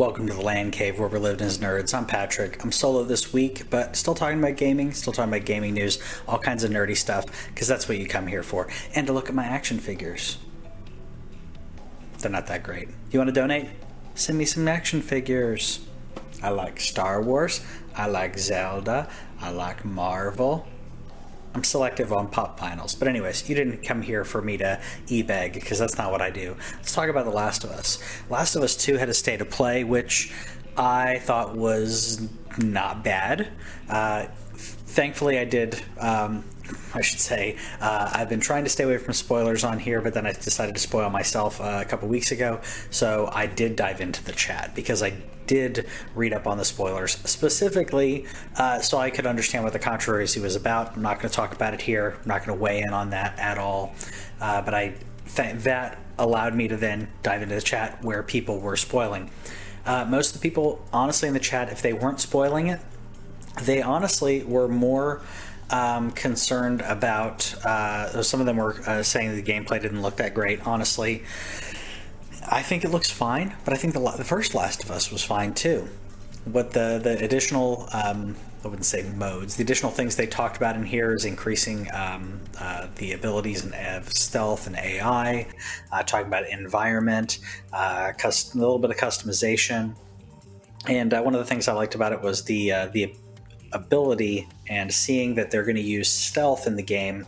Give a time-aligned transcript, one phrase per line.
[0.00, 1.92] Welcome to the LAN Cave where we're living as nerds.
[1.92, 2.64] I'm Patrick.
[2.64, 6.38] I'm solo this week, but still talking about gaming, still talking about gaming news, all
[6.38, 8.66] kinds of nerdy stuff, because that's what you come here for.
[8.94, 10.38] And to look at my action figures.
[12.18, 12.88] They're not that great.
[13.10, 13.68] You want to donate?
[14.14, 15.80] Send me some action figures.
[16.42, 17.62] I like Star Wars.
[17.94, 19.06] I like Zelda.
[19.38, 20.66] I like Marvel.
[21.54, 22.96] I'm selective on pop vinyls.
[22.98, 26.22] But anyways, you didn't come here for me to e bag because that's not what
[26.22, 26.56] I do.
[26.76, 27.98] Let's talk about The Last of Us.
[28.28, 30.32] Last of Us 2 had a state of play, which
[30.76, 32.28] I thought was
[32.58, 33.48] not bad.
[33.88, 35.82] Uh, thankfully, I did.
[35.98, 36.44] Um,
[36.94, 37.56] I should say.
[37.80, 40.74] Uh, I've been trying to stay away from spoilers on here, but then I decided
[40.74, 42.60] to spoil myself uh, a couple weeks ago.
[42.90, 45.14] So I did dive into the chat because I
[45.50, 48.24] did read up on the spoilers specifically
[48.56, 50.94] uh, so I could understand what the controversy was about.
[50.94, 52.16] I'm not going to talk about it here.
[52.22, 53.92] I'm not going to weigh in on that at all.
[54.40, 54.94] Uh, but I
[55.34, 59.28] th- that allowed me to then dive into the chat where people were spoiling.
[59.84, 62.78] Uh, most of the people, honestly, in the chat, if they weren't spoiling it,
[63.62, 65.20] they honestly were more.
[65.72, 70.34] Um, concerned about uh, some of them were uh, saying the gameplay didn't look that
[70.34, 70.66] great.
[70.66, 71.22] Honestly,
[72.48, 75.22] I think it looks fine, but I think the, the first Last of Us was
[75.22, 75.88] fine too.
[76.44, 79.56] What the the additional um, I wouldn't say modes.
[79.56, 84.12] The additional things they talked about in here is increasing um, uh, the abilities of
[84.12, 85.46] stealth and AI,
[85.92, 87.38] uh, talking about environment,
[87.72, 89.94] uh, custom, a little bit of customization,
[90.86, 93.14] and uh, one of the things I liked about it was the uh, the
[93.72, 97.26] ability and seeing that they're going to use stealth in the game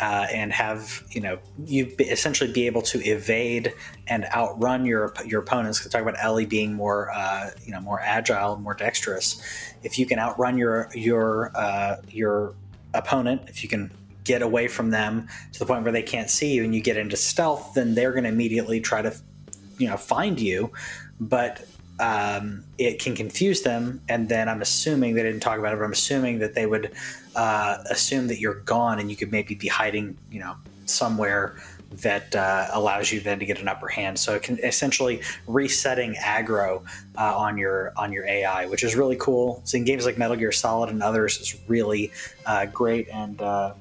[0.00, 3.72] uh, and have you know you essentially be able to evade
[4.06, 5.86] and outrun your your opponents.
[5.88, 9.40] Talk about Ellie being more uh, you know more agile, more dexterous.
[9.82, 12.54] If you can outrun your your uh, your
[12.94, 13.90] opponent, if you can
[14.24, 16.96] get away from them to the point where they can't see you, and you get
[16.96, 19.14] into stealth, then they're going to immediately try to
[19.78, 20.70] you know find you.
[21.18, 21.64] But
[21.98, 24.00] um, it can confuse them.
[24.08, 26.92] And then I'm assuming they didn't talk about it, but I'm assuming that they would
[27.34, 30.56] uh, assume that you're gone and you could maybe be hiding, you know,
[30.86, 31.56] somewhere
[32.02, 34.18] that uh, allows you then to get an upper hand.
[34.18, 36.82] So it can essentially resetting aggro
[37.16, 39.62] uh, on your on your AI, which is really cool.
[39.64, 42.12] So in games like Metal Gear Solid and others, is really
[42.44, 43.74] uh, great and uh,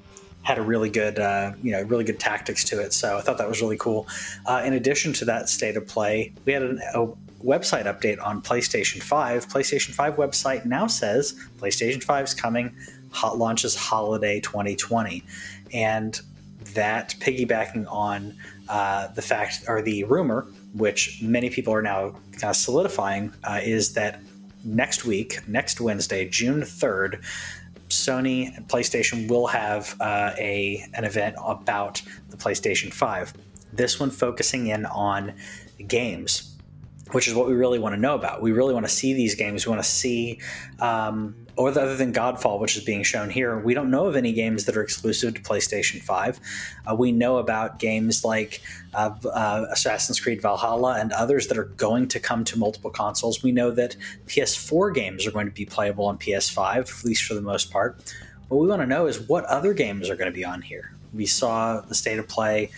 [0.44, 2.94] had a really good, uh, you know, really good tactics to it.
[2.94, 4.08] So I thought that was really cool.
[4.46, 7.08] Uh, in addition to that state of play, we had an, a
[7.46, 9.48] website update on PlayStation 5.
[9.48, 12.76] PlayStation 5 website now says PlayStation 5 is coming,
[13.12, 15.24] hot launches holiday 2020.
[15.74, 16.20] And
[16.74, 18.36] that piggybacking on
[18.68, 23.60] uh, the fact or the rumor, which many people are now kind of solidifying, uh,
[23.64, 24.22] is that
[24.64, 27.24] next week, next Wednesday, June 3rd,
[27.90, 33.34] Sony and PlayStation will have uh, a an event about the PlayStation 5.
[33.72, 35.34] This one focusing in on
[35.88, 36.55] games
[37.12, 38.42] which is what we really want to know about.
[38.42, 39.66] We really want to see these games.
[39.66, 40.40] We want to see,
[40.80, 44.34] um, or other than Godfall, which is being shown here, we don't know of any
[44.34, 46.40] games that are exclusive to PlayStation 5.
[46.88, 48.62] Uh, we know about games like
[48.94, 53.44] uh, uh, Assassin's Creed Valhalla and others that are going to come to multiple consoles.
[53.44, 53.96] We know that
[54.26, 58.16] PS4 games are going to be playable on PS5, at least for the most part.
[58.48, 60.92] What we want to know is what other games are going to be on here.
[61.14, 62.72] We saw the state of play.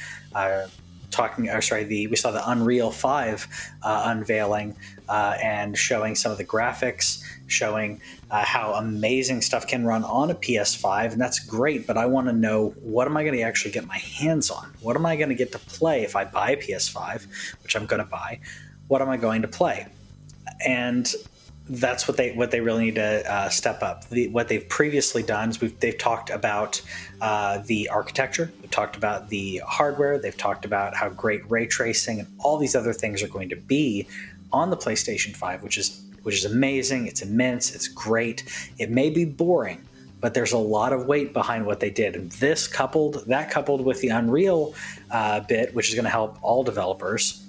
[1.10, 3.48] Talking, or sorry, the we saw the Unreal Five
[3.82, 4.76] uh, unveiling
[5.08, 10.30] uh, and showing some of the graphics, showing uh, how amazing stuff can run on
[10.30, 11.88] a PS5, and that's great.
[11.88, 14.74] But I want to know what am I going to actually get my hands on?
[14.82, 17.28] What am I going to get to play if I buy a PS5,
[17.64, 18.40] which I'm going to buy?
[18.88, 19.88] What am I going to play?
[20.66, 21.14] And
[21.70, 24.08] that's what they what they really need to uh, step up.
[24.10, 26.82] The, what they've previously done is they've talked about
[27.22, 32.20] uh, the architecture, they've talked about the hardware, they've talked about how great ray tracing
[32.20, 34.08] and all these other things are going to be
[34.54, 37.08] on the PlayStation Five, which is which is amazing.
[37.08, 37.74] It's immense.
[37.76, 38.44] It's great.
[38.78, 39.82] It may be boring,
[40.22, 42.16] but there's a lot of weight behind what they did.
[42.16, 44.74] And this coupled that coupled with the Unreal
[45.12, 47.47] uh, bit, which is going to help all developers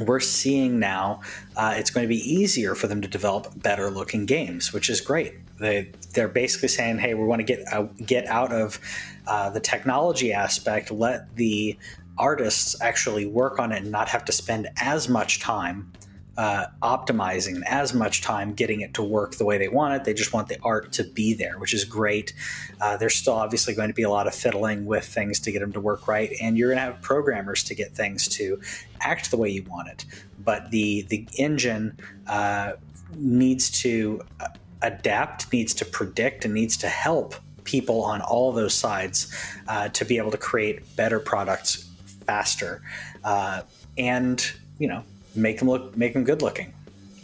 [0.00, 1.20] we're seeing now
[1.56, 5.00] uh, it's going to be easier for them to develop better looking games, which is
[5.00, 5.34] great.
[5.58, 8.80] They they're basically saying, hey, we want to get uh, get out of
[9.26, 11.78] uh, the technology aspect, let the
[12.18, 15.90] artists actually work on it and not have to spend as much time
[16.36, 20.04] uh, optimizing as much time getting it to work the way they want it.
[20.04, 22.32] They just want the art to be there, which is great.
[22.80, 25.60] Uh, there's still obviously going to be a lot of fiddling with things to get
[25.60, 28.60] them to work right, and you're going to have programmers to get things to
[29.00, 30.04] act the way you want it.
[30.42, 32.72] But the the engine uh,
[33.14, 34.48] needs to uh,
[34.80, 37.34] adapt, needs to predict, and needs to help
[37.64, 39.32] people on all those sides
[39.68, 41.88] uh, to be able to create better products
[42.26, 42.82] faster.
[43.22, 43.62] Uh,
[43.98, 46.72] and you know make them look make them good looking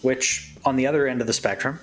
[0.03, 1.79] which on the other end of the spectrum,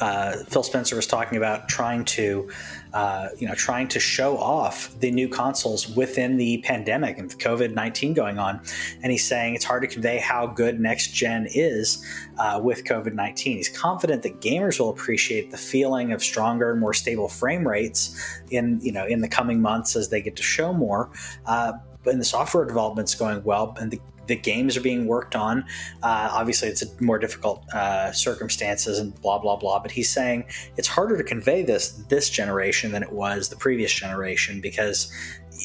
[0.00, 2.48] uh, Phil Spencer was talking about trying to,
[2.94, 7.74] uh, you know, trying to show off the new consoles within the pandemic and COVID
[7.74, 8.62] nineteen going on,
[9.02, 12.02] and he's saying it's hard to convey how good next gen is
[12.38, 13.58] uh, with COVID nineteen.
[13.58, 18.18] He's confident that gamers will appreciate the feeling of stronger, more stable frame rates
[18.50, 21.10] in you know in the coming months as they get to show more.
[21.44, 21.74] Uh,
[22.06, 24.00] and the software development's going well, and the
[24.30, 25.64] the games are being worked on.
[26.02, 29.80] Uh, obviously, it's a more difficult uh, circumstances and blah blah blah.
[29.80, 30.44] But he's saying
[30.76, 35.12] it's harder to convey this this generation than it was the previous generation because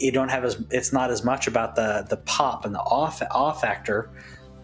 [0.02, 3.22] you don't have as it's not as much about the the pop and the off
[3.32, 4.10] off factor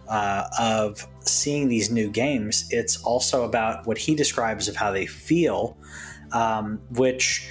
[0.09, 2.65] uh, of seeing these new games.
[2.71, 5.77] It's also about what he describes of how they feel,
[6.31, 7.47] um, which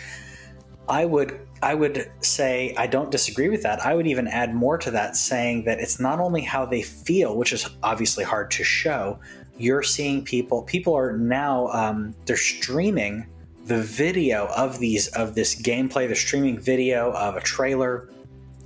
[0.90, 3.80] I would I would say I don't disagree with that.
[3.80, 7.36] I would even add more to that, saying that it's not only how they feel,
[7.36, 9.20] which is obviously hard to show.
[9.56, 10.62] You're seeing people.
[10.62, 13.26] People are now um, they're streaming
[13.66, 16.06] the video of these of this gameplay.
[16.06, 18.10] They're streaming video of a trailer,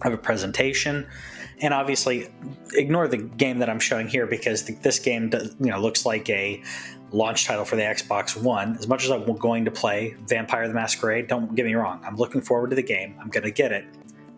[0.02, 1.06] of a presentation,
[1.60, 2.28] and obviously
[2.74, 6.30] ignore the game that I'm showing here because this game does, you know looks like
[6.30, 6.62] a
[7.12, 8.76] launch title for the Xbox One.
[8.76, 12.16] As much as I'm going to play Vampire the Masquerade, don't get me wrong, I'm
[12.16, 13.16] looking forward to the game.
[13.20, 13.84] I'm going to get it.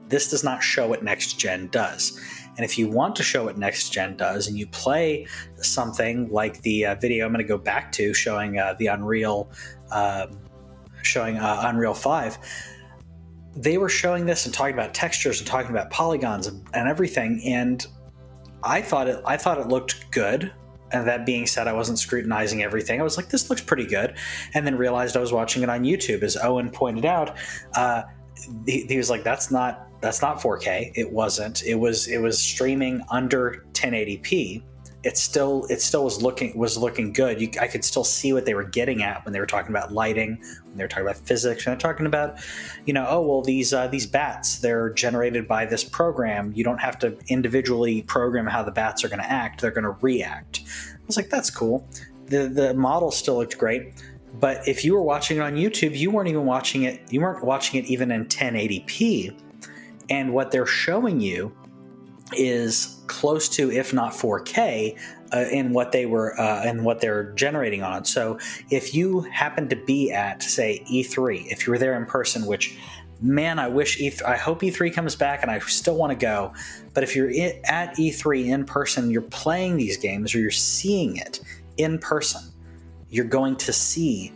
[0.09, 2.21] This does not show what next gen does.
[2.57, 5.27] And if you want to show what next gen does and you play
[5.57, 9.51] something like the uh, video I'm going to go back to showing uh, the Unreal,
[9.91, 10.29] uh,
[11.03, 12.39] showing Unreal 5,
[13.57, 17.43] they were showing this and talking about textures and talking about polygons and, and everything.
[17.45, 17.87] And
[18.63, 20.53] I thought it, I thought it looked good
[20.93, 23.01] and that being said, I wasn't scrutinizing everything.
[23.01, 24.17] I was like, this looks pretty good.
[24.55, 26.23] And then realized I was watching it on YouTube.
[26.23, 27.37] As Owen pointed out,
[27.75, 28.03] uh,
[28.67, 30.93] he, he was like, that's not that's not 4K.
[30.95, 31.63] It wasn't.
[31.65, 34.63] It was it was streaming under 1080p
[35.07, 37.41] it still it still was looking was looking good.
[37.41, 39.93] You, I could still see what they were getting at when they were talking about
[39.93, 42.41] lighting, when they were talking about physics, when they're talking about,
[42.87, 46.53] you know, oh well these uh, these bats they're generated by this program.
[46.57, 49.85] You don't have to individually program how the bats are going to act; they're going
[49.85, 50.63] to react.
[50.67, 51.89] I was like, that's cool.
[52.27, 54.03] The the model still looked great,
[54.41, 57.01] but if you were watching it on YouTube, you weren't even watching it.
[57.13, 59.41] You weren't watching it even in 1080p,
[60.11, 61.57] and what they're showing you
[62.33, 64.99] is close to, if not 4K,
[65.33, 68.05] uh, in what they were uh, and what they're generating on.
[68.05, 68.39] So
[68.71, 72.79] if you happen to be at, say, E3, if you were there in person, which
[73.21, 76.53] man, I wish E3, I hope E3 comes back and I still want to go.
[76.95, 77.31] But if you're
[77.65, 81.41] at E3 in person, you're playing these games or you're seeing it
[81.77, 82.43] in person,
[83.09, 84.33] you're going to see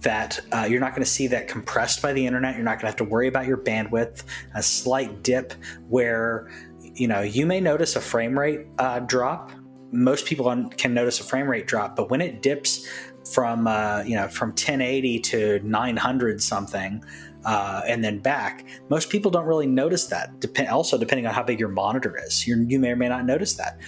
[0.00, 2.54] that uh, you're not going to see that compressed by the internet.
[2.54, 4.22] You're not going to have to worry about your bandwidth,
[4.54, 5.52] a slight dip
[5.88, 6.50] where
[7.00, 9.52] you know, you may notice a frame rate uh, drop.
[9.90, 12.86] Most people can notice a frame rate drop, but when it dips
[13.32, 17.02] from uh, you know from 1080 to 900 something,
[17.46, 20.38] uh, and then back, most people don't really notice that.
[20.40, 23.24] Dep- also, depending on how big your monitor is, you you may or may not
[23.24, 23.78] notice that.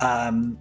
[0.00, 0.56] Um,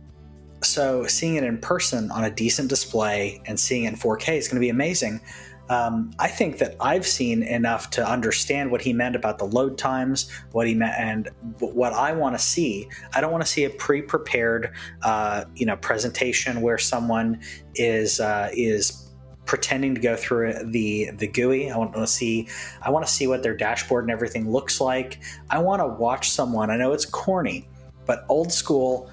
[0.63, 4.47] so, seeing it in person on a decent display and seeing it in 4K is
[4.47, 5.21] going to be amazing
[5.70, 9.77] um, I think that I've seen enough to understand what he meant about the load
[9.77, 11.29] times, what he meant, and
[11.60, 12.89] what I want to see.
[13.13, 17.39] I don't want to see a pre-prepared, uh, you know, presentation where someone
[17.75, 19.10] is uh, is
[19.46, 21.72] pretending to go through the the GUI.
[21.72, 22.50] I want to see
[22.82, 25.22] I want to see what their dashboard and everything looks like.
[25.50, 26.72] I want to watch someone.
[26.72, 27.70] I know it's corny,
[28.05, 29.10] but old school.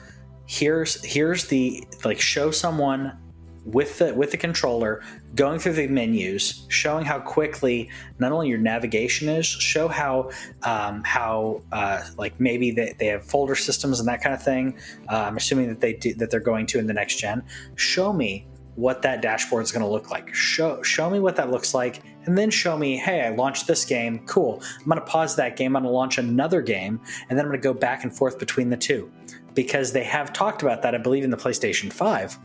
[0.47, 3.17] Here's here's the like show someone
[3.65, 5.03] with the with the controller
[5.35, 10.31] going through the menus showing how quickly not only your navigation is show how
[10.63, 14.79] um, how uh, like maybe they, they have folder systems and that kind of thing.
[15.09, 17.43] Uh, i'm assuming that they do, that they're going to in the next gen.
[17.77, 20.35] Show me what that dashboard is going to look like.
[20.35, 23.85] Show show me what that looks like and then show me hey i launched this
[23.85, 24.25] game.
[24.27, 24.63] Cool.
[24.79, 25.77] I'm going to pause that game.
[25.77, 28.39] I'm going to launch another game and then i'm going to go back and forth
[28.39, 29.11] between the two
[29.55, 32.39] because they have talked about that i believe in the playstation 5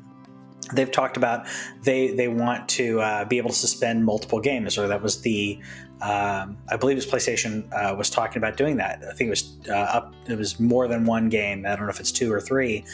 [0.74, 1.48] they've talked about
[1.84, 5.60] they they want to uh, be able to suspend multiple games, or that was the
[6.02, 9.02] um, I believe it was PlayStation uh, was talking about doing that.
[9.04, 10.14] I think it was uh, up.
[10.28, 11.66] It was more than one game.
[11.66, 12.86] I don't know if it's two or three.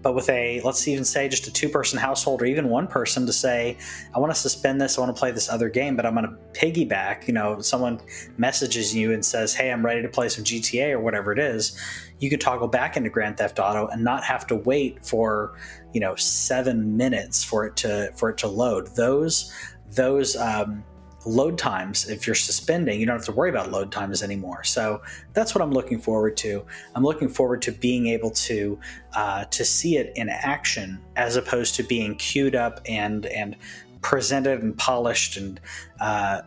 [0.00, 3.26] But with a let's even say just a two person household or even one person
[3.26, 3.76] to say,
[4.14, 6.26] I want to suspend this, I want to play this other game, but I'm going
[6.26, 7.26] to piggyback.
[7.26, 8.00] You know, someone
[8.36, 11.78] messages you and says, Hey, I'm ready to play some GTA or whatever it is.
[12.20, 15.56] You could toggle back into Grand Theft Auto and not have to wait for
[15.92, 19.52] you know seven minutes for it to for it to load those
[19.90, 20.84] those um,
[21.28, 22.08] load times.
[22.08, 24.64] If you're suspending, you don't have to worry about load times anymore.
[24.64, 25.02] So
[25.34, 26.64] that's what I'm looking forward to.
[26.94, 28.78] I'm looking forward to being able to
[29.14, 33.56] uh, to see it in action as opposed to being queued up and and
[34.00, 35.60] presented and polished and
[36.00, 36.42] uh,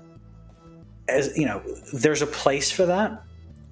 [1.08, 1.62] as you know,
[1.94, 3.24] there's a place for that.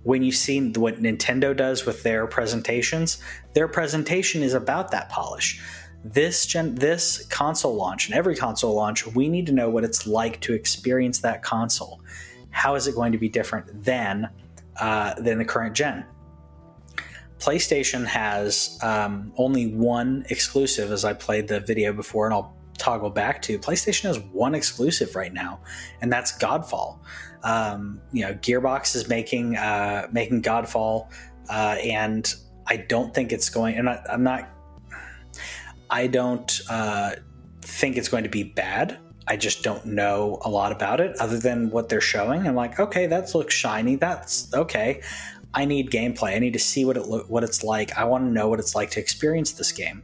[0.04, 3.22] When you see what Nintendo does with their presentations,
[3.54, 5.62] their presentation is about that polish
[6.04, 10.08] this gen this console launch and every console launch we need to know what it's
[10.08, 12.02] like to experience that console.
[12.52, 14.30] How is it going to be different than
[14.80, 16.06] uh, than the current gen?
[17.38, 23.10] Playstation has um, only one exclusive as i played the video before and i'll toggle
[23.10, 25.60] back to playstation has one exclusive right now
[26.02, 27.00] and that's godfall.
[27.44, 31.10] Um, you know gearbox is making uh, making godfall
[31.50, 32.34] uh, and
[32.68, 34.50] i don't think it's going and I, i'm not
[35.90, 37.16] I don't uh,
[37.62, 39.00] think it's going to be bad.
[39.28, 42.48] I just don't know a lot about it other than what they're showing.
[42.48, 43.96] I'm like, okay, that looks shiny.
[43.96, 45.02] That's okay.
[45.54, 46.36] I need gameplay.
[46.36, 47.98] I need to see what it lo- what it's like.
[47.98, 50.04] I want to know what it's like to experience this game.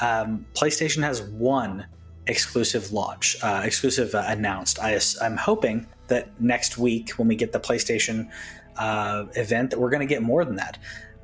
[0.00, 1.86] Um, PlayStation has one
[2.26, 4.78] exclusive launch, uh, exclusive uh, announced.
[4.78, 8.30] I, am hoping that next week when we get the PlayStation
[8.76, 10.78] uh, event, that we're going to get more than that.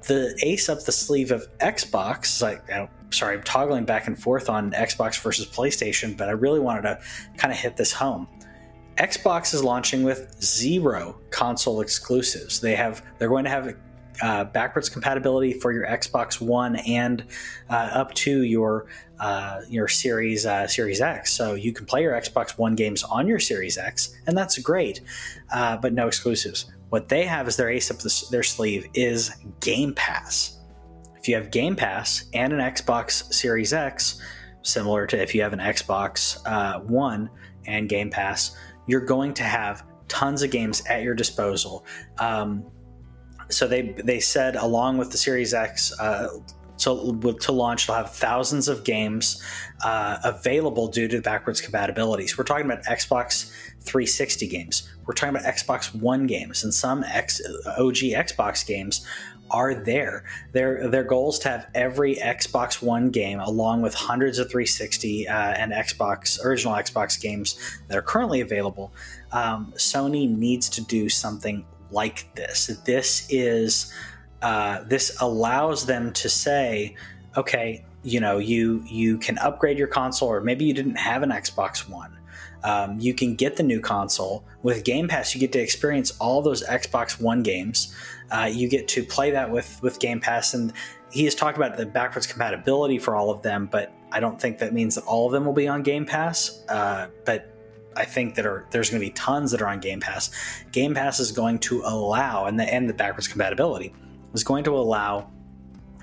[0.07, 4.49] The ace up the sleeve of Xbox, like I sorry, I'm toggling back and forth
[4.49, 7.01] on Xbox versus PlayStation, but I really wanted to
[7.37, 8.29] kind of hit this home.
[8.97, 12.61] Xbox is launching with zero console exclusives.
[12.61, 13.75] They have they're going to have
[14.23, 17.25] uh, backwards compatibility for your Xbox One and
[17.71, 18.87] uh, up to your
[19.19, 21.33] uh, your Series uh, Series X.
[21.33, 25.01] So you can play your Xbox One games on your Series X, and that's great.
[25.53, 26.71] Uh, but no exclusives.
[26.91, 29.31] What they have as their ace up the, their sleeve is
[29.61, 30.59] Game Pass.
[31.17, 34.21] If you have Game Pass and an Xbox Series X,
[34.63, 37.31] similar to if you have an Xbox uh, One
[37.67, 38.57] and Game Pass,
[38.87, 41.87] you're going to have tons of games at your disposal.
[42.19, 42.65] Um,
[43.49, 45.99] so they they said along with the Series X.
[45.99, 46.29] Uh,
[46.81, 49.43] so to launch, they'll have thousands of games
[49.85, 52.27] uh, available due to backwards compatibility.
[52.27, 53.51] So we're talking about Xbox
[53.83, 54.89] 360 games.
[55.07, 59.07] We're talking about Xbox One games, and some X, OG Xbox games
[59.51, 60.25] are there.
[60.53, 65.29] Their their goal is to have every Xbox One game, along with hundreds of 360
[65.29, 67.59] uh, and Xbox original Xbox games
[67.89, 68.93] that are currently available.
[69.33, 72.69] Um, Sony needs to do something like this.
[72.85, 73.93] This is
[74.43, 76.97] uh, this allows them to say,
[77.37, 81.31] okay, you know, you you can upgrade your console, or maybe you didn't have an
[81.31, 82.17] Xbox One.
[82.63, 85.35] Um, you can get the new console with Game Pass.
[85.35, 87.95] You get to experience all those Xbox One games
[88.31, 90.73] uh, you get to play that with with Game Pass, and
[91.11, 94.59] he has talked about the backwards compatibility for all of them, but I don't think
[94.59, 96.65] that means that all of them will be on Game Pass.
[96.69, 97.53] Uh, but
[97.97, 100.31] I think that are there's going to be tons that are on Game Pass.
[100.71, 103.95] Game Pass is going to allow, and the and the backwards compatibility
[104.35, 105.31] is going to allow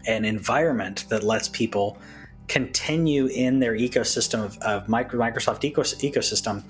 [0.07, 1.97] an environment that lets people
[2.47, 6.63] continue in their ecosystem of, of Microsoft ecosystem,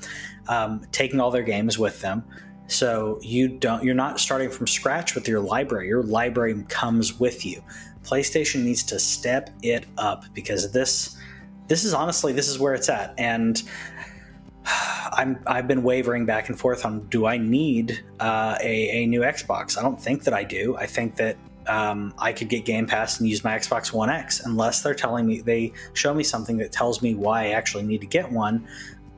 [0.47, 2.23] um, taking all their games with them,
[2.67, 5.87] so you don't you're not starting from scratch with your library.
[5.87, 7.63] Your library comes with you.
[8.03, 11.17] PlayStation needs to step it up because this
[11.67, 13.63] this is honestly this is where it's at and
[14.67, 19.21] I'm I've been wavering back and forth on do I need uh, a, a new
[19.21, 19.77] Xbox?
[19.77, 20.75] I don't think that I do.
[20.77, 24.41] I think that um, I could get Game Pass and use my Xbox One X
[24.45, 28.01] unless they're telling me they show me something that tells me why I actually need
[28.01, 28.67] to get one.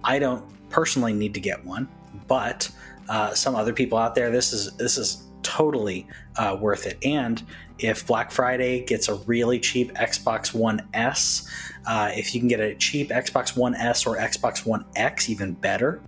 [0.03, 1.87] I don't personally need to get one,
[2.27, 2.69] but
[3.07, 6.97] uh, some other people out there, this is this is totally uh, worth it.
[7.03, 7.41] And
[7.79, 11.49] if Black Friday gets a really cheap Xbox One S,
[11.85, 15.53] uh, if you can get a cheap Xbox One S or Xbox One X, even
[15.53, 16.01] better,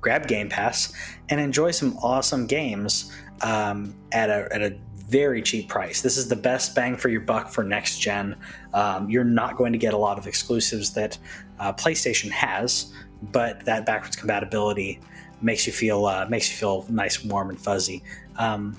[0.00, 0.92] grab Game Pass
[1.30, 3.10] and enjoy some awesome games
[3.40, 4.76] um, at a at a
[5.08, 6.00] very cheap price.
[6.00, 8.36] This is the best bang for your buck for next gen.
[8.72, 11.18] Um, you're not going to get a lot of exclusives that
[11.58, 15.00] uh, PlayStation has, but that backwards compatibility
[15.42, 18.02] makes you feel uh, makes you feel nice, warm, and fuzzy.
[18.36, 18.76] Um,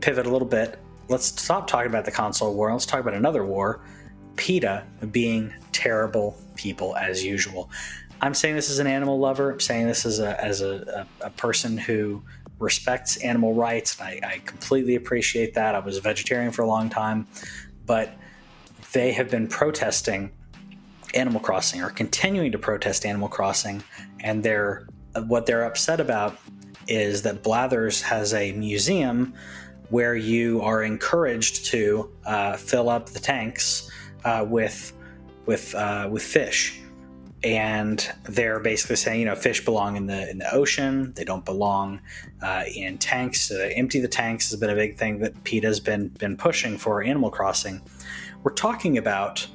[0.00, 0.78] pivot a little bit.
[1.08, 2.72] Let's stop talking about the console war.
[2.72, 3.80] Let's talk about another war.
[4.36, 7.70] PETA being terrible people as usual.
[8.20, 9.52] I'm saying this as an animal lover.
[9.52, 12.22] I'm saying this as a as a, a, a person who
[12.60, 15.74] respects animal rights, I, I completely appreciate that.
[15.74, 17.26] I was a vegetarian for a long time,
[17.86, 18.12] but
[18.92, 20.30] they have been protesting
[21.14, 23.82] Animal Crossing or continuing to protest Animal Crossing,
[24.20, 24.86] and they're
[25.26, 26.38] what they're upset about
[26.90, 29.32] is that Blathers has a museum
[29.90, 33.90] where you are encouraged to uh, fill up the tanks
[34.24, 34.92] uh, with
[35.46, 36.80] with uh, with fish.
[37.42, 41.12] and they're basically saying, you know, fish belong in the in the ocean.
[41.14, 42.00] They don't belong
[42.42, 43.42] uh, in tanks.
[43.42, 47.02] So empty the tanks has been a big thing that PETA's been been pushing for
[47.02, 47.80] Animal Crossing.
[48.42, 49.46] We're talking about,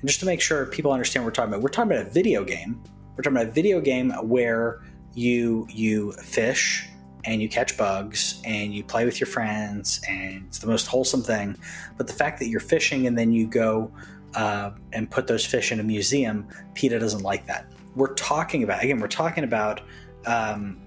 [0.00, 2.10] and just to make sure people understand what we're talking about, we're talking about a
[2.10, 2.80] video game.
[3.16, 4.82] We're talking about a video game where
[5.14, 6.88] you you fish
[7.24, 11.22] and you catch bugs and you play with your friends and it's the most wholesome
[11.22, 11.56] thing.
[11.96, 13.92] But the fact that you're fishing and then you go
[14.34, 17.66] uh, and put those fish in a museum, PETA doesn't like that.
[17.94, 18.98] We're talking about again.
[18.98, 19.82] We're talking about
[20.26, 20.80] um,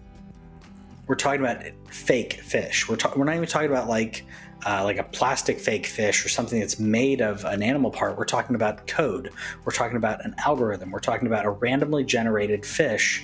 [1.07, 2.89] we're talking about fake fish.
[2.89, 4.25] We're ta- we're not even talking about like
[4.65, 8.17] uh, like a plastic fake fish or something that's made of an animal part.
[8.17, 9.31] We're talking about code.
[9.63, 10.89] We're talking about an algorithm.
[10.89, 13.23] We're talking about a randomly generated fish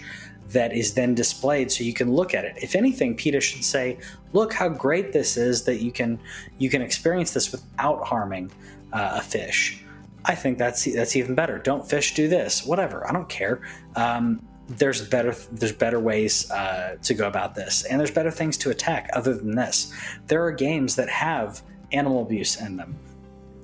[0.51, 2.55] that is then displayed so you can look at it.
[2.61, 3.97] If anything, PETA should say,
[4.33, 6.19] "Look how great this is that you can
[6.57, 8.51] you can experience this without harming
[8.93, 9.83] uh, a fish."
[10.25, 11.57] I think that's that's even better.
[11.57, 13.07] Don't fish, do this, whatever.
[13.07, 13.61] I don't care.
[13.95, 18.57] Um, there's better there's better ways uh, to go about this, and there's better things
[18.57, 19.93] to attack other than this.
[20.27, 22.97] There are games that have animal abuse in them.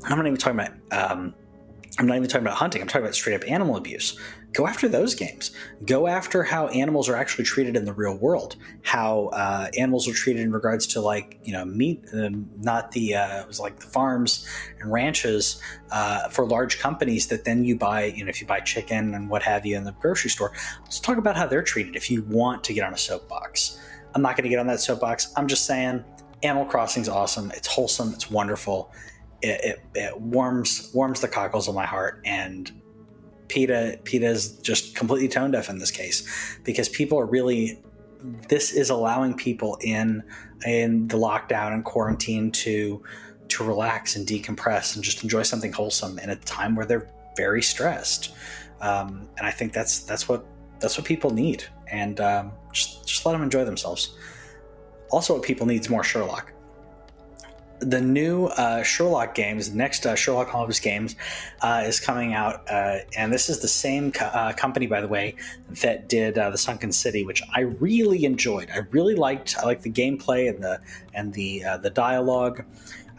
[0.06, 1.12] I'm not even talking about.
[1.12, 1.34] Um,
[2.00, 2.82] I'm not even talking about hunting.
[2.82, 4.20] I'm talking about straight up animal abuse
[4.57, 5.51] go after those games.
[5.85, 8.55] Go after how animals are actually treated in the real world.
[8.81, 13.15] How uh, animals are treated in regards to like you know meat, uh, not the
[13.15, 14.47] uh, it was like the farms
[14.79, 15.61] and ranches
[15.91, 18.05] uh, for large companies that then you buy.
[18.05, 20.99] You know, if you buy chicken and what have you in the grocery store, let's
[20.99, 21.95] talk about how they're treated.
[21.95, 23.79] If you want to get on a soapbox,
[24.15, 25.33] I'm not going to get on that soapbox.
[25.35, 26.03] I'm just saying,
[26.41, 27.51] Animal Crossing's awesome.
[27.51, 28.11] It's wholesome.
[28.11, 28.91] It's wonderful.
[29.43, 32.71] It, it, it warms warms the cockles of my heart and
[33.48, 36.27] PETA PETA's just completely tone deaf in this case
[36.63, 37.82] because people are really
[38.50, 40.24] this is allowing people in
[40.66, 43.01] in the lockdown and quarantine to
[43.50, 47.62] to relax and decompress and just enjoy something wholesome in a time where they're very
[47.62, 48.34] stressed.
[48.82, 50.46] Um, and I think that's that's what
[50.79, 51.64] that's what people need.
[51.90, 54.16] And um, just just let them enjoy themselves.
[55.12, 56.51] Also what people need is more Sherlock
[57.79, 61.16] the new uh, Sherlock games, next uh, Sherlock Holmes games,
[61.61, 65.07] uh, is coming out, uh, and this is the same co- uh, company, by the
[65.07, 65.35] way,
[65.81, 68.70] that did uh, the Sunken City, which I really enjoyed.
[68.74, 69.55] I really liked.
[69.57, 70.79] I liked the gameplay and the
[71.13, 72.63] and the the dialogue.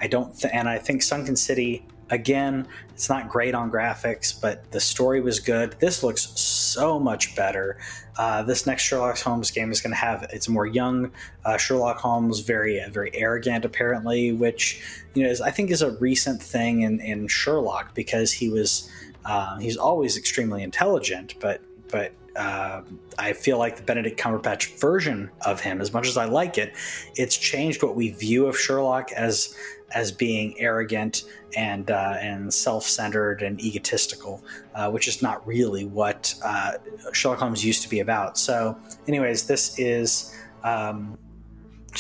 [0.01, 4.71] I don't, th- and I think Sunken City again, it's not great on graphics, but
[4.73, 5.77] the story was good.
[5.79, 7.79] This looks so much better.
[8.17, 11.13] Uh, this next Sherlock Holmes game is going to have it's more young
[11.45, 14.83] uh, Sherlock Holmes, very very arrogant apparently, which
[15.15, 18.91] you know is, I think is a recent thing in, in Sherlock because he was
[19.25, 22.83] uh, he's always extremely intelligent, but but uh,
[23.19, 26.75] I feel like the Benedict Cumberbatch version of him, as much as I like it,
[27.17, 29.57] it's changed what we view of Sherlock as
[29.95, 31.25] as being arrogant
[31.57, 36.73] and uh, and self-centered and egotistical, uh, which is not really what uh,
[37.13, 38.39] Sherlock Holmes used to be about.
[38.39, 40.35] So, anyways, this is.
[40.65, 41.19] Um,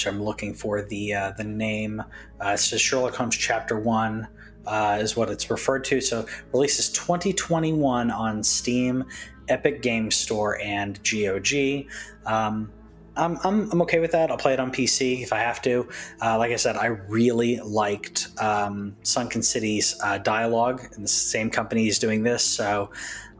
[0.06, 2.00] I'm looking for the uh, the name.
[2.40, 4.28] Uh, it says Sherlock Holmes Chapter One.
[4.66, 5.98] Uh, is what it's referred to.
[5.98, 9.02] So releases 2021 on Steam,
[9.48, 11.86] Epic Game Store, and GOG.
[12.26, 12.70] Um,
[13.18, 14.30] I'm, I'm, I'm okay with that.
[14.30, 15.88] I'll play it on PC if I have to.
[16.22, 21.50] Uh, like I said, I really liked um, Sunken City's uh, dialogue, and the same
[21.50, 22.90] company is doing this, so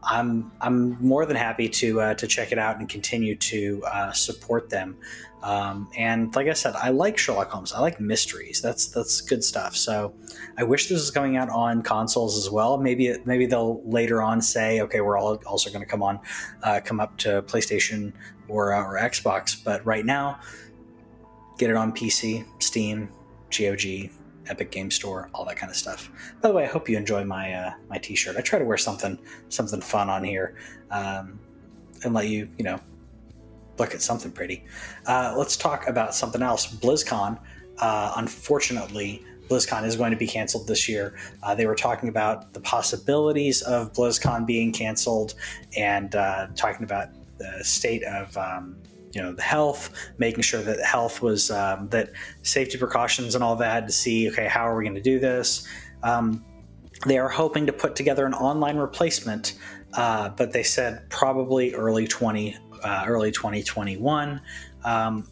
[0.03, 4.11] I'm I'm more than happy to uh, to check it out and continue to uh,
[4.11, 4.97] support them.
[5.41, 7.71] Um, and like I said, I like Sherlock Holmes.
[7.71, 8.61] I like mysteries.
[8.61, 9.75] That's that's good stuff.
[9.75, 10.13] So
[10.57, 12.77] I wish this was coming out on consoles as well.
[12.77, 16.19] Maybe maybe they'll later on say, okay, we're all also going to come on,
[16.63, 18.11] uh, come up to PlayStation
[18.47, 19.61] or uh, or Xbox.
[19.63, 20.39] But right now,
[21.57, 23.09] get it on PC, Steam,
[23.57, 24.11] GOG,
[24.47, 26.11] Epic Game Store, all that kind of stuff.
[26.41, 28.35] By the way, I hope you enjoy my uh, my T-shirt.
[28.35, 30.57] I try to wear something something fun on here,
[30.91, 31.39] um,
[32.03, 32.79] and let you you know
[33.79, 34.65] look at something pretty.
[35.05, 36.67] Uh, let's talk about something else.
[36.67, 37.39] BlizzCon,
[37.79, 41.17] uh, unfortunately, BlizzCon is going to be canceled this year.
[41.43, 45.33] Uh, they were talking about the possibilities of BlizzCon being canceled
[45.75, 48.77] and uh, talking about the state of um,
[49.13, 52.11] you know the health, making sure that health was um, that
[52.43, 55.67] safety precautions and all that to see okay how are we going to do this.
[56.03, 56.45] Um,
[57.05, 59.57] they are hoping to put together an online replacement,
[59.93, 64.41] uh, but they said probably early twenty uh, early 2021.
[64.85, 65.27] Um,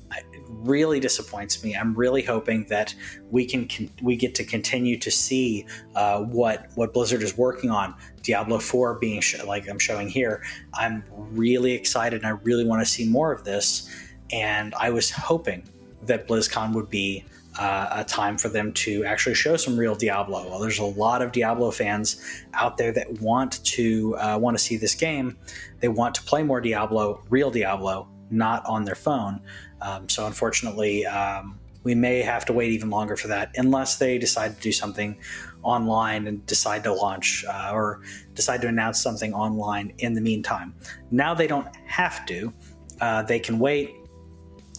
[0.50, 1.76] really disappoints me.
[1.76, 2.94] I'm really hoping that
[3.32, 7.70] we can, con- we get to continue to see uh, what what Blizzard is working
[7.70, 7.96] on.
[8.24, 10.44] Diablo 4 being sh- like I'm showing here.
[10.74, 12.24] I'm really excited.
[12.24, 13.90] and I really want to see more of this.
[14.32, 15.64] And I was hoping
[16.08, 17.24] that BlizzCon would be
[17.60, 20.48] uh, a time for them to actually show some real Diablo.
[20.48, 22.22] Well, there's a lot of Diablo fans
[22.54, 25.38] out there that want to uh, want to see this game.
[25.80, 29.42] They want to play more Diablo, real Diablo, not on their phone.
[29.82, 34.18] Um, so unfortunately, um, we may have to wait even longer for that, unless they
[34.18, 35.18] decide to do something
[35.64, 38.02] online and decide to launch uh, or
[38.34, 40.76] decide to announce something online in the meantime.
[41.12, 42.54] Now they don't have to.
[43.00, 43.96] Uh, they can wait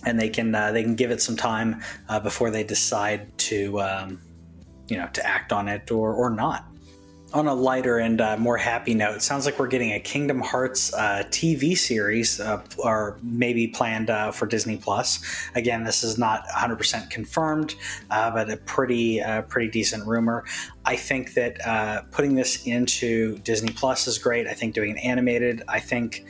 [0.05, 3.81] and they can uh, they can give it some time uh, before they decide to
[3.81, 4.21] um,
[4.89, 6.65] you know to act on it or or not.
[7.35, 10.95] On a lighter and uh, more happy note, sounds like we're getting a Kingdom Hearts
[10.95, 15.23] uh, TV series, uh, or maybe planned uh, for Disney Plus.
[15.55, 17.75] Again, this is not 100% confirmed,
[18.09, 20.47] but a pretty pretty decent rumor.
[20.87, 24.47] I think that putting this into Disney Plus is great.
[24.47, 25.63] I think doing animated.
[25.69, 26.25] I think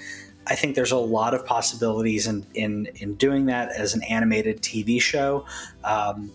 [0.49, 4.63] I think there's a lot of possibilities in in, in doing that as an animated
[4.63, 5.45] TV show.
[5.85, 6.33] Um,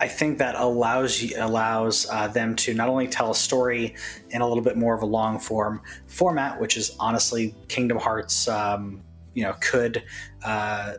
[0.00, 3.94] I think that allows allows uh, them to not only tell a story
[4.30, 8.48] in a little bit more of a long form format, which is honestly Kingdom Hearts.
[8.48, 10.02] Um, you know, could
[10.44, 10.94] uh,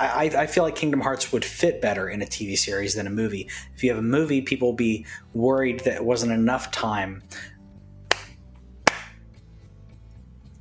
[0.00, 3.10] I, I, feel like Kingdom Hearts would fit better in a TV series than a
[3.10, 3.48] movie.
[3.74, 5.04] If you have a movie, people will be
[5.34, 7.22] worried that it wasn't enough time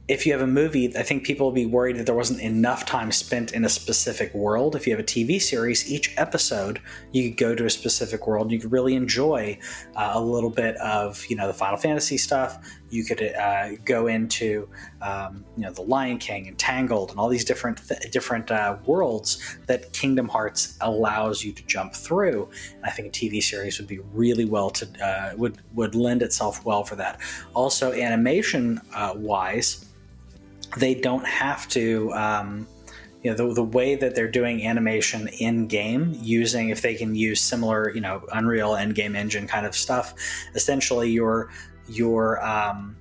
[0.09, 2.83] if you have a movie, I think people will be worried that there wasn't enough
[2.83, 4.75] time spent in a specific world.
[4.75, 8.51] If you have a TV series, each episode you could go to a specific world.
[8.51, 9.59] You could really enjoy
[9.95, 12.57] uh, a little bit of you know the Final Fantasy stuff.
[12.89, 14.67] You could uh, go into
[15.03, 18.77] um, you know the Lion King and Tangled and all these different th- different uh,
[18.87, 22.49] worlds that Kingdom Hearts allows you to jump through.
[22.77, 26.23] And I think a TV series would be really well to uh, would would lend
[26.23, 27.19] itself well for that.
[27.53, 29.85] Also, animation uh, wise
[30.77, 32.67] they don't have to um,
[33.23, 37.15] you know the, the way that they're doing animation in game using if they can
[37.15, 40.13] use similar you know unreal Endgame engine kind of stuff
[40.55, 41.49] essentially your
[41.87, 42.95] your um,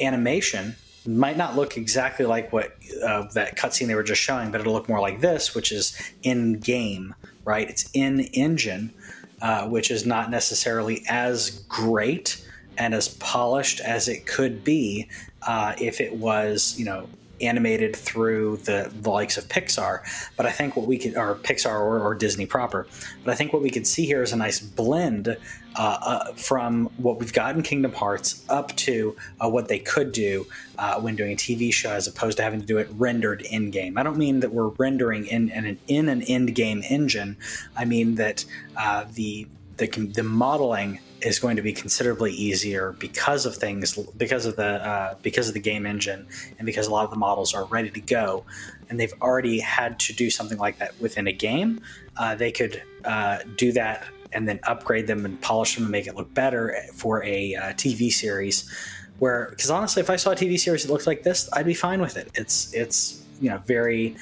[0.00, 0.74] animation
[1.06, 4.72] might not look exactly like what uh, that cutscene they were just showing but it'll
[4.72, 7.14] look more like this which is in game
[7.46, 7.70] right?
[7.70, 8.92] It's in engine
[9.40, 12.45] uh, which is not necessarily as great
[12.78, 15.08] and as polished as it could be
[15.46, 17.08] uh, if it was, you know,
[17.40, 20.00] animated through the, the likes of Pixar.
[20.36, 22.86] But I think what we could, or Pixar or, or Disney proper,
[23.24, 25.36] but I think what we could see here is a nice blend uh,
[25.78, 30.46] uh, from what we've got in Kingdom Hearts up to uh, what they could do
[30.78, 33.70] uh, when doing a TV show, as opposed to having to do it rendered in
[33.70, 33.98] game.
[33.98, 37.36] I don't mean that we're rendering in, in an in an end game engine.
[37.76, 38.44] I mean that
[38.76, 44.44] uh, the the, the modeling is going to be considerably easier because of things because
[44.44, 46.26] of the uh, because of the game engine
[46.58, 48.44] and because a lot of the models are ready to go
[48.88, 51.80] and they've already had to do something like that within a game
[52.18, 56.06] uh, they could uh, do that and then upgrade them and polish them and make
[56.06, 58.70] it look better for a uh, tv series
[59.18, 61.74] where because honestly if i saw a tv series that looked like this i'd be
[61.74, 62.30] fine with it.
[62.34, 64.16] It's it's you know very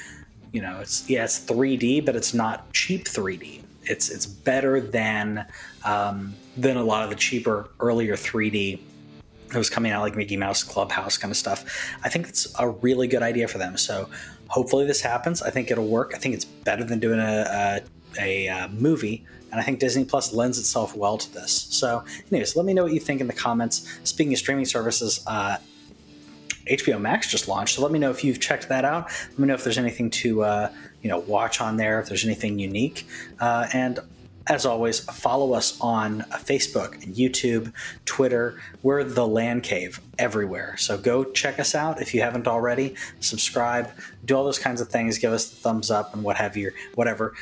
[0.52, 5.46] you know it's yeah it's 3d but it's not cheap 3d it's it's better than
[5.84, 8.80] um, than a lot of the cheaper earlier 3D
[9.48, 11.64] that was coming out like Mickey Mouse Clubhouse kind of stuff.
[12.02, 13.76] I think it's a really good idea for them.
[13.76, 14.08] So
[14.48, 15.42] hopefully this happens.
[15.42, 16.12] I think it'll work.
[16.14, 17.82] I think it's better than doing a,
[18.18, 19.24] a, a, a movie.
[19.52, 21.52] And I think Disney Plus lends itself well to this.
[21.52, 23.88] So, anyways, let me know what you think in the comments.
[24.02, 25.58] Speaking of streaming services, uh,
[26.68, 27.76] HBO Max just launched.
[27.76, 29.10] So let me know if you've checked that out.
[29.30, 30.72] Let me know if there's anything to uh,
[31.04, 32.00] you know watch on there.
[32.00, 33.06] If there's anything unique,
[33.38, 34.00] uh, and
[34.46, 37.72] as always, follow us on Facebook and YouTube,
[38.04, 38.60] Twitter.
[38.82, 40.76] We're the LAN Cave everywhere.
[40.76, 42.94] So go check us out if you haven't already.
[43.20, 43.90] Subscribe,
[44.24, 45.16] do all those kinds of things.
[45.16, 47.34] Give us the thumbs up and what have you, whatever.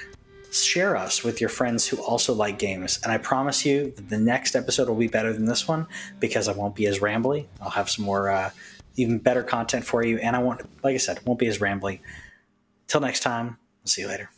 [0.53, 3.01] Share us with your friends who also like games.
[3.03, 5.89] And I promise you the next episode will be better than this one
[6.21, 7.47] because I won't be as rambly.
[7.61, 8.51] I'll have some more, uh,
[8.97, 10.19] even better content for you.
[10.19, 12.01] And I won't, like I said, won't be as rambly.
[12.87, 14.31] Till next time, I'll see you later.